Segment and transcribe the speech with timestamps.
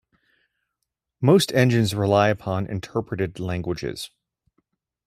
[1.21, 4.09] Most engines rely upon interpreted languages.